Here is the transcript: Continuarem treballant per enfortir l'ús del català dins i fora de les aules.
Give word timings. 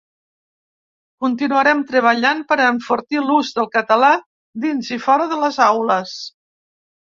Continuarem 1.25 1.83
treballant 1.91 2.41
per 2.53 2.57
enfortir 2.69 3.23
l'ús 3.27 3.53
del 3.59 3.69
català 3.77 4.11
dins 4.67 4.93
i 4.99 5.01
fora 5.07 5.31
de 5.37 5.41
les 5.45 5.63
aules. 5.71 6.19